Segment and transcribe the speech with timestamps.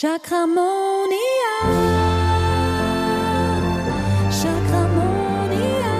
[0.00, 1.54] Chakramonia.
[4.30, 5.94] Chakramonia.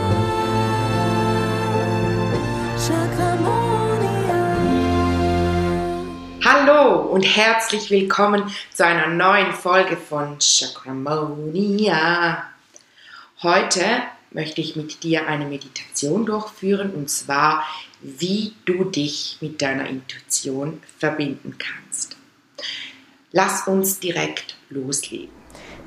[2.78, 4.40] Chakramonia.
[6.44, 12.44] Hallo und herzlich willkommen zu einer neuen Folge von Chakramonia.
[13.42, 13.82] Heute
[14.30, 17.64] möchte ich mit dir eine Meditation durchführen und zwar,
[18.00, 22.16] wie du dich mit deiner Intuition verbinden kannst.
[23.32, 25.28] Lass uns direkt loslegen.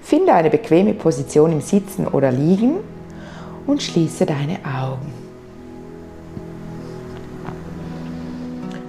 [0.02, 2.77] Finde eine bequeme Position im Sitzen oder Liegen
[3.65, 5.11] und schließe deine Augen.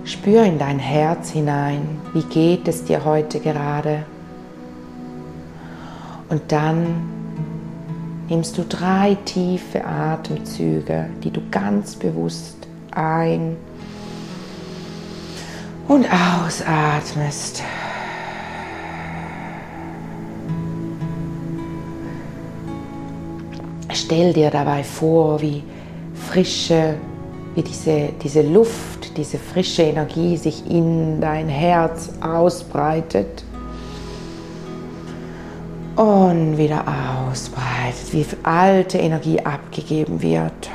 [0.04, 4.04] Spür in dein Herz hinein, wie geht es dir heute gerade.
[6.28, 6.86] Und dann
[8.28, 13.56] nimmst du drei tiefe Atemzüge, die du ganz bewusst ein
[15.88, 17.62] und ausatmest.
[24.04, 25.62] Stell dir dabei vor, wie
[26.28, 26.96] frische,
[27.54, 33.44] wie diese, diese Luft, diese frische Energie sich in dein Herz ausbreitet
[35.94, 36.84] und wieder
[37.28, 40.68] ausbreitet, wie alte Energie abgegeben wird.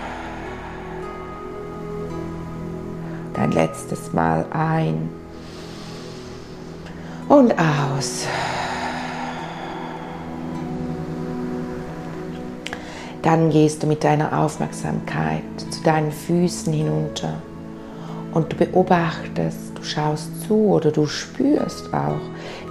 [3.37, 5.09] Ein letztes Mal ein
[7.27, 8.25] und aus.
[13.27, 17.33] Dann gehst du mit deiner Aufmerksamkeit zu deinen Füßen hinunter
[18.33, 22.21] und du beobachtest, du schaust zu oder du spürst auch,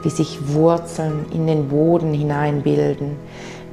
[0.02, 3.16] wie sich Wurzeln in den Boden hineinbilden,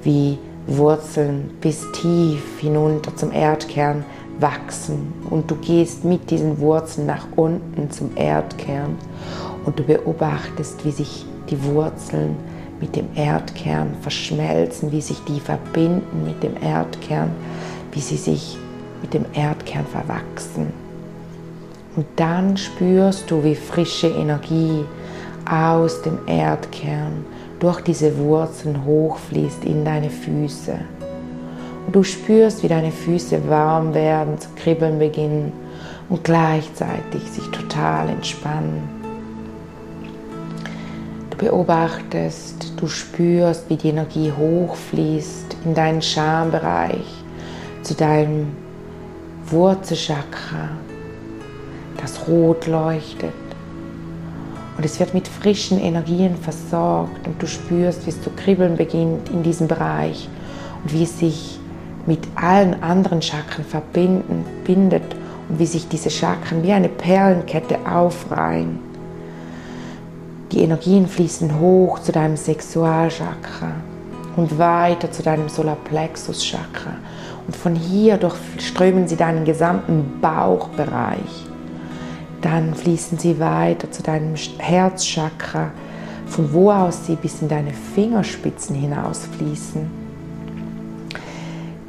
[0.02, 4.03] wie Wurzeln bis tief hinunter zum Erdkern
[4.42, 5.14] wachsen.
[5.30, 8.97] Und du gehst mit diesen Wurzeln nach unten zum Erdkern
[9.66, 12.36] und du beobachtest, wie sich die Wurzeln
[12.80, 17.32] mit dem Erdkern verschmelzen, wie sich die verbinden mit dem Erdkern,
[17.92, 18.58] wie sie sich
[19.02, 20.74] mit dem Erdkern verwachsen.
[21.96, 24.84] Und dann spürst du, wie frische Energie
[25.50, 27.25] aus dem Erdkern
[27.59, 30.74] durch diese Wurzeln hochfließt in deine Füße.
[31.86, 35.52] Und du spürst, wie deine Füße warm werden, zu kribbeln beginnen
[36.09, 39.03] und gleichzeitig sich total entspannen.
[41.44, 47.06] Beobachtest, du spürst, wie die Energie hochfließt in deinen Schambereich,
[47.81, 48.48] zu deinem
[49.48, 50.70] Wurzelchakra,
[52.00, 53.34] das rot leuchtet.
[54.78, 59.28] Und es wird mit frischen Energien versorgt und du spürst, wie es zu kribbeln beginnt
[59.28, 60.30] in diesem Bereich
[60.82, 61.59] und wie es sich
[62.06, 65.14] mit allen anderen Chakren verbinden, bindet
[65.50, 68.93] und wie sich diese Chakren wie eine Perlenkette aufreihen.
[70.53, 73.72] Die Energien fließen hoch zu deinem Sexualchakra
[74.36, 76.94] und weiter zu deinem Solarplexus-Chakra.
[77.47, 81.47] Und von hier durchströmen sie deinen gesamten Bauchbereich.
[82.41, 85.72] Dann fließen sie weiter zu deinem Herzchakra,
[86.28, 89.90] von wo aus sie bis in deine Fingerspitzen hinaus fließen.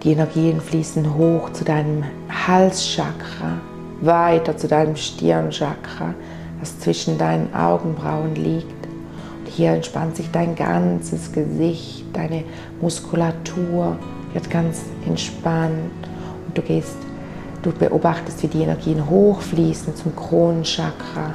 [0.02, 2.04] Die Energien fließen hoch zu deinem
[2.46, 3.58] Halschakra,
[4.00, 6.14] weiter zu deinem Stirnchakra,
[6.60, 8.86] das zwischen deinen Augenbrauen liegt.
[9.40, 12.44] Und hier entspannt sich dein ganzes Gesicht, deine
[12.80, 13.96] Muskulatur
[14.32, 15.92] wird ganz entspannt
[16.46, 16.96] und du gehst,
[17.62, 21.32] du beobachtest, wie die Energien hochfließen zum Kronenchakra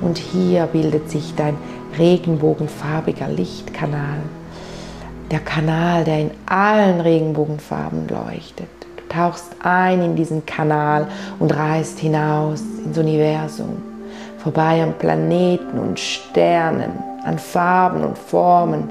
[0.00, 1.56] und hier bildet sich dein
[1.98, 4.18] regenbogenfarbiger Lichtkanal.
[5.30, 8.68] Der Kanal, der in allen Regenbogenfarben leuchtet.
[8.96, 11.08] Du tauchst ein in diesen Kanal
[11.38, 13.95] und reist hinaus ins Universum
[14.46, 16.92] vorbei an Planeten und Sternen,
[17.24, 18.90] an Farben und Formen.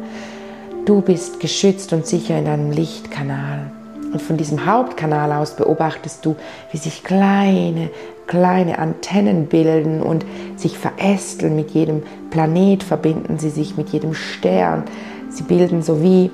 [0.84, 3.72] Du bist geschützt und sicher in deinem Lichtkanal.
[4.12, 6.36] Und von diesem Hauptkanal aus beobachtest du,
[6.74, 7.90] wie sich kleine,
[8.28, 10.26] kleine Antennen bilden und
[10.58, 11.56] sich verästeln.
[11.56, 14.84] Mit jedem Planet verbinden sie sich mit jedem Stern.
[15.30, 16.32] Sie bilden so wie,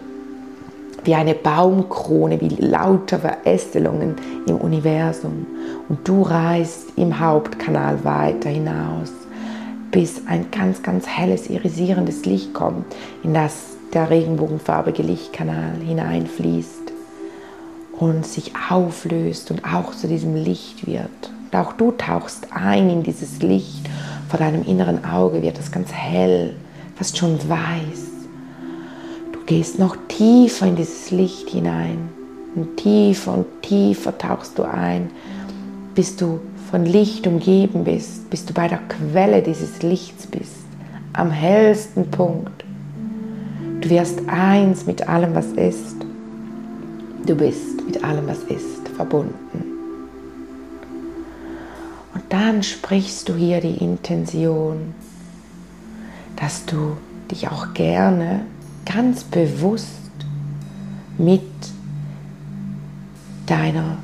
[1.04, 4.16] wie eine Baumkrone, wie lauter Verästelungen
[4.48, 5.48] im Universum.
[5.90, 9.12] Und du reist im Hauptkanal weiter hinaus,
[9.92, 12.86] bis ein ganz, ganz helles, irisierendes Licht kommt,
[13.24, 16.94] in das der regenbogenfarbige Lichtkanal hineinfließt
[18.00, 21.10] und sich auflöst und auch zu diesem Licht wird.
[21.52, 23.90] Und auch du tauchst ein in dieses Licht.
[24.30, 26.56] Vor deinem inneren Auge wird es ganz hell,
[26.96, 28.11] fast schon weiß.
[29.52, 32.08] Gehst noch tiefer in dieses Licht hinein
[32.56, 35.10] und tiefer und tiefer tauchst du ein
[35.94, 36.40] bis du
[36.70, 40.64] von Licht umgeben bist, bis du bei der Quelle dieses Lichts bist,
[41.14, 42.64] am hellsten Punkt.
[43.82, 45.98] Du wirst eins mit allem, was ist.
[47.26, 49.66] Du bist mit allem, was ist, verbunden.
[52.14, 54.94] Und dann sprichst du hier die Intention,
[56.38, 56.96] dass du
[57.30, 58.46] dich auch gerne
[58.86, 60.02] ganz bewusst
[61.18, 61.42] mit
[63.46, 63.98] deiner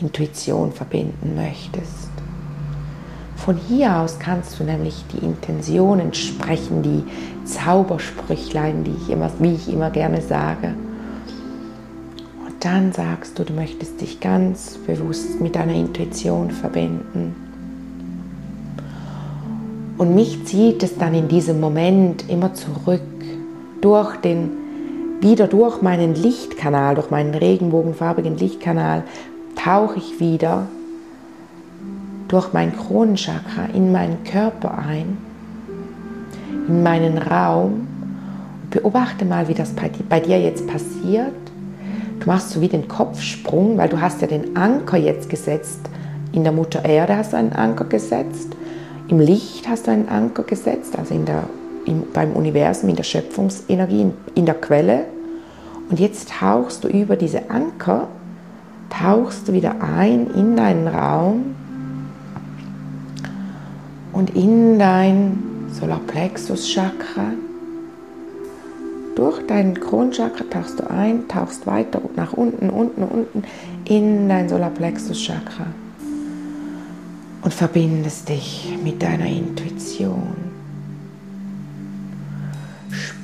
[0.00, 2.10] Intuition verbinden möchtest.
[3.36, 7.02] Von hier aus kannst du nämlich die Intentionen sprechen, die
[7.46, 10.74] Zaubersprüchlein, die ich immer, wie ich immer gerne sage.
[12.46, 17.34] Und dann sagst du, du möchtest dich ganz bewusst mit deiner Intuition verbinden.
[19.96, 23.00] Und mich zieht es dann in diesem Moment immer zurück
[23.80, 24.50] durch den
[25.20, 29.02] wieder durch meinen Lichtkanal, durch meinen regenbogenfarbigen Lichtkanal
[29.54, 30.66] tauche ich wieder
[32.28, 35.18] durch mein Kronenchakra in meinen Körper ein,
[36.68, 37.88] in meinen Raum
[38.62, 39.74] und beobachte mal, wie das
[40.08, 41.34] bei dir jetzt passiert.
[42.20, 45.80] Du machst so wie den Kopfsprung, weil du hast ja den Anker jetzt gesetzt.
[46.32, 48.54] In der Mutter Erde hast du einen Anker gesetzt,
[49.08, 51.42] im Licht hast du einen Anker gesetzt, also in der,
[51.90, 55.06] im, beim Universum, in der Schöpfungsenergie, in, in der Quelle.
[55.90, 58.08] Und jetzt tauchst du über diese Anker,
[58.88, 61.56] tauchst du wieder ein in deinen Raum
[64.12, 67.32] und in dein Solarplexus-Chakra.
[69.16, 73.42] Durch dein Kronchakra tauchst du ein, tauchst weiter nach unten, unten, unten
[73.84, 75.66] in dein Solarplexus-Chakra
[77.42, 80.49] und verbindest dich mit deiner Intuition.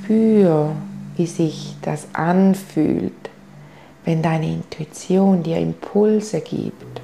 [0.07, 0.71] Spür,
[1.17, 3.13] wie sich das anfühlt,
[4.05, 7.01] wenn deine Intuition dir Impulse gibt.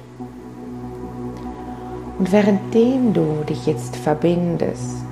[2.17, 5.03] Und währenddem du dich jetzt verbindest,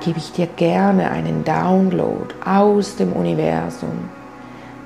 [0.00, 4.08] gebe ich dir gerne einen Download aus dem Universum,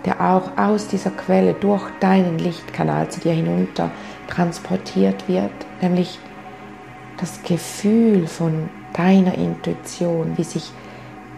[0.04, 3.90] der auch aus dieser Quelle durch deinen Lichtkanal zu dir hinunter
[4.28, 6.18] transportiert wird, nämlich
[7.16, 10.70] das Gefühl von deiner Intuition, wie sich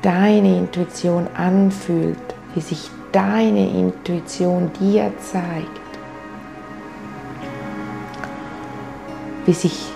[0.02, 2.18] deine Intuition anfühlt,
[2.54, 5.84] wie sich deine Intuition dir zeigt.
[9.46, 9.86] wie sich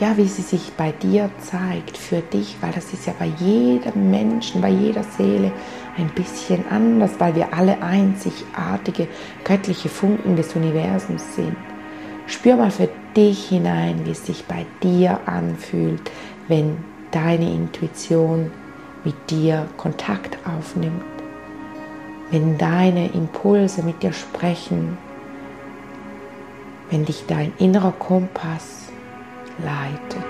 [0.00, 4.12] ja, wie sie sich bei dir zeigt, für dich, weil das ist ja bei jedem
[4.12, 5.50] Menschen, bei jeder Seele
[5.96, 9.08] ein bisschen anders, weil wir alle einzigartige
[9.42, 11.56] göttliche Funken des Universums sind.
[12.28, 16.12] Spür mal für dich hinein, wie es sich bei dir anfühlt,
[16.48, 16.78] wenn
[17.10, 18.50] deine Intuition
[19.04, 21.04] mit dir Kontakt aufnimmt,
[22.30, 24.98] wenn deine Impulse mit dir sprechen,
[26.90, 28.88] wenn dich dein innerer Kompass
[29.58, 30.24] leitet.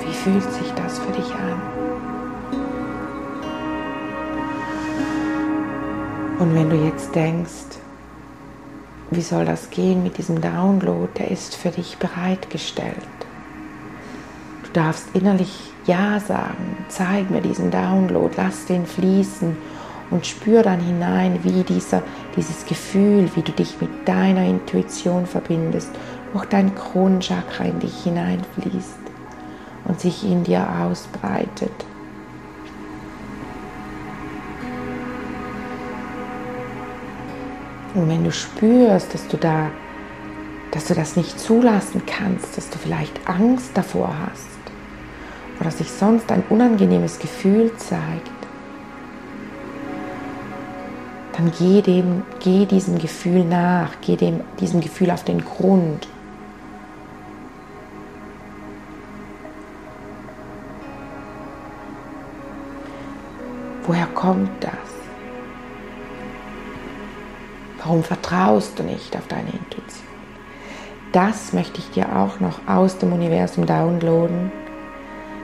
[0.00, 0.69] Wie fühlt sich
[6.40, 7.76] Und wenn du jetzt denkst,
[9.10, 11.06] wie soll das gehen mit diesem Download?
[11.18, 12.96] Der ist für dich bereitgestellt.
[14.62, 16.78] Du darfst innerlich Ja sagen.
[16.88, 19.54] Zeig mir diesen Download, lass den fließen
[20.10, 22.02] und spür dann hinein, wie dieser,
[22.36, 25.90] dieses Gefühl, wie du dich mit deiner Intuition verbindest,
[26.32, 28.98] durch dein Kronenchakra in dich hineinfließt
[29.84, 31.84] und sich in dir ausbreitet.
[37.94, 39.70] Und wenn du spürst, dass du da,
[40.70, 44.48] dass du das nicht zulassen kannst, dass du vielleicht Angst davor hast
[45.60, 48.30] oder sich sonst ein unangenehmes Gefühl zeigt,
[51.32, 56.06] dann geh, dem, geh diesem Gefühl nach, geh dem, diesem Gefühl auf den Grund.
[63.86, 64.99] Woher kommt das?
[67.90, 70.06] Warum vertraust du nicht auf deine Intuition?
[71.10, 74.52] Das möchte ich dir auch noch aus dem Universum downloaden,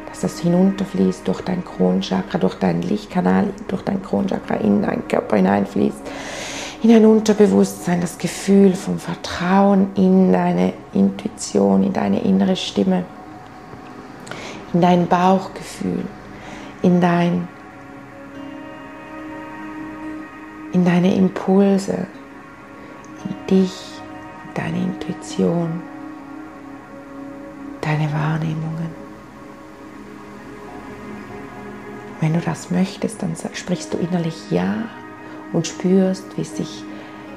[0.08, 5.34] dass das hinunterfließt durch dein Kronchakra, durch deinen Lichtkanal, durch dein Kronchakra in deinen Körper
[5.38, 5.98] hineinfließt,
[6.84, 13.06] in dein Unterbewusstsein, das Gefühl vom Vertrauen in deine Intuition, in deine innere Stimme,
[14.72, 16.04] in dein Bauchgefühl,
[16.82, 17.48] in dein
[20.72, 22.06] in deine Impulse,
[23.50, 23.72] dich,
[24.54, 25.80] deine Intuition,
[27.80, 29.06] deine Wahrnehmungen.
[32.20, 34.88] Wenn du das möchtest, dann sprichst du innerlich Ja
[35.52, 36.82] und spürst, wie es sich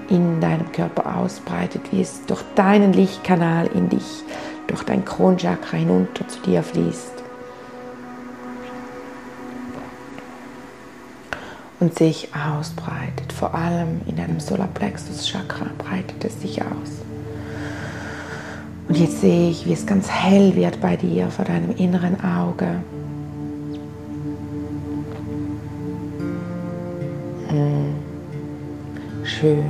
[0.09, 4.23] in deinem Körper ausbreitet, wie es durch deinen Lichtkanal in dich,
[4.67, 7.18] durch dein Kronchakra hinunter zu dir fließt.
[11.79, 16.99] Und sich ausbreitet, vor allem in deinem Solarplexus Chakra breitet es sich aus.
[18.89, 22.81] Und jetzt sehe ich, wie es ganz hell wird bei dir vor deinem inneren Auge.
[27.49, 27.93] Hm.
[29.23, 29.63] Schön.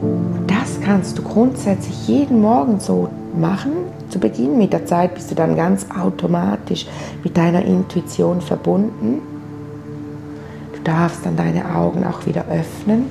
[0.00, 3.08] Und das kannst du grundsätzlich jeden Morgen so
[3.38, 3.72] machen.
[4.08, 6.86] Zu Beginn mit der Zeit bist du dann ganz automatisch
[7.22, 9.20] mit deiner Intuition verbunden.
[10.84, 13.04] Darfst dann deine Augen auch wieder öffnen.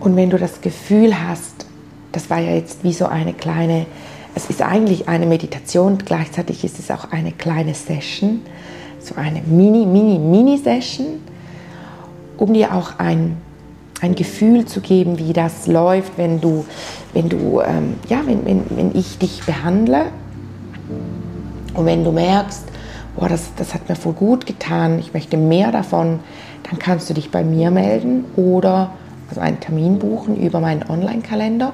[0.00, 1.66] Und wenn du das Gefühl hast,
[2.12, 3.86] das war ja jetzt wie so eine kleine,
[4.34, 8.40] es ist eigentlich eine Meditation, gleichzeitig ist es auch eine kleine Session,
[8.98, 11.06] so eine Mini, Mini, Mini-Session,
[12.38, 13.36] um dir auch ein,
[14.00, 16.64] ein Gefühl zu geben, wie das läuft, wenn du,
[17.12, 20.06] wenn du, ähm, ja, wenn, wenn, wenn ich dich behandle
[21.74, 22.64] und wenn du merkst,
[23.20, 26.20] boah, das, das hat mir voll gut getan, ich möchte mehr davon,
[26.68, 28.92] dann kannst du dich bei mir melden oder
[29.28, 31.72] also einen Termin buchen über meinen Online-Kalender.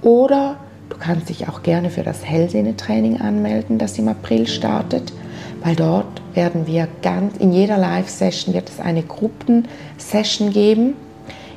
[0.00, 0.56] Oder
[0.88, 5.12] du kannst dich auch gerne für das Hellsinne-Training anmelden, das im April startet.
[5.62, 10.94] Weil dort werden wir ganz, in jeder Live-Session wird es eine Gruppensession geben,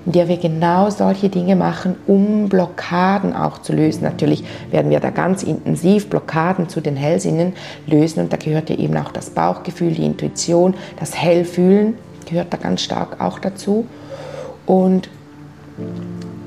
[0.07, 4.05] in der wir genau solche Dinge machen, um Blockaden auch zu lösen.
[4.05, 7.51] Natürlich werden wir da ganz intensiv Blockaden zu den Hellsinnen
[7.87, 11.95] lösen und da gehört ja eben auch das Bauchgefühl, die Intuition, das Hellfühlen
[12.25, 13.85] gehört da ganz stark auch dazu.
[14.65, 15.09] Und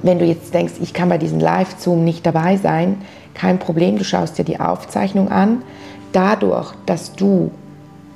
[0.02, 2.97] wenn du jetzt denkst, ich kann bei diesem Live-Zoom nicht dabei sein,
[3.35, 5.62] kein Problem, du schaust dir die Aufzeichnung an
[6.12, 7.50] dadurch, dass du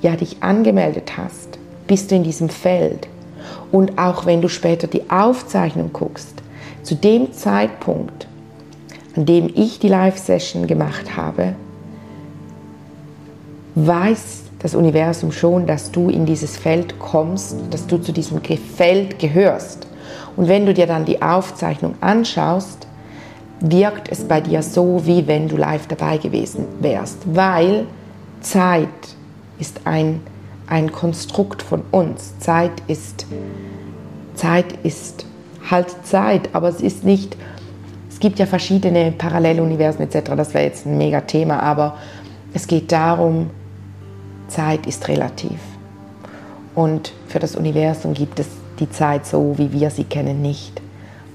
[0.01, 3.09] ja dich angemeldet hast, bist du in diesem Feld.
[3.73, 6.43] Und auch wenn du später die Aufzeichnung guckst,
[6.83, 8.27] zu dem Zeitpunkt,
[9.17, 11.55] an dem ich die Live-Session gemacht habe,
[13.75, 19.19] weiß das Universum schon, dass du in dieses Feld kommst, dass du zu diesem Feld
[19.19, 19.87] gehörst.
[20.37, 22.87] Und wenn du dir dann die Aufzeichnung anschaust,
[23.61, 27.87] wirkt es bei dir so, wie wenn du live dabei gewesen wärst, weil
[28.41, 28.89] Zeit
[29.59, 30.21] ist ein,
[30.67, 32.39] ein Konstrukt von uns.
[32.39, 33.27] Zeit ist,
[34.35, 35.27] Zeit ist
[35.71, 37.37] halt Zeit, aber es ist nicht,
[38.11, 41.97] es gibt ja verschiedene Paralleluniversen etc., das wäre jetzt ein mega Thema, aber
[42.53, 43.51] es geht darum,
[44.49, 45.59] Zeit ist relativ.
[46.75, 48.47] Und für das Universum gibt es
[48.79, 50.81] die Zeit so, wie wir sie kennen, nicht.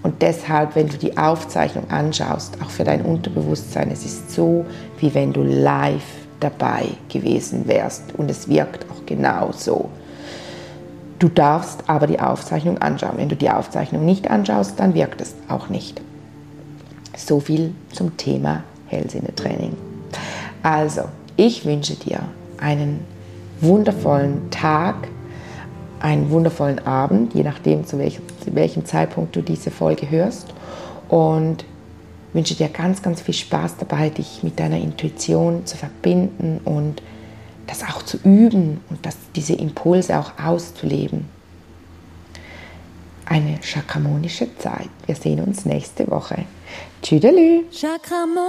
[0.01, 4.65] Und deshalb, wenn du die Aufzeichnung anschaust, auch für dein Unterbewusstsein, es ist so,
[4.99, 6.03] wie wenn du live
[6.39, 8.15] dabei gewesen wärst.
[8.15, 9.89] Und es wirkt auch genau so.
[11.19, 13.17] Du darfst aber die Aufzeichnung anschauen.
[13.17, 16.01] Wenn du die Aufzeichnung nicht anschaust, dann wirkt es auch nicht.
[17.17, 19.75] So viel zum Thema Hellsinnetraining.
[20.63, 21.03] Also,
[21.35, 22.21] ich wünsche dir
[22.57, 23.01] einen
[23.59, 24.95] wundervollen Tag,
[25.99, 30.53] einen wundervollen Abend, je nachdem, zu welchem, zu welchem Zeitpunkt du diese Folge hörst.
[31.09, 31.65] Und
[32.33, 37.01] wünsche dir ganz, ganz viel Spaß dabei, dich mit deiner Intuition zu verbinden und
[37.67, 41.27] das auch zu üben und das, diese Impulse auch auszuleben.
[43.25, 44.89] Eine chakramonische Zeit.
[45.05, 46.45] Wir sehen uns nächste Woche.
[47.03, 47.65] Tschüdelü.
[47.71, 48.39] Chakramonia.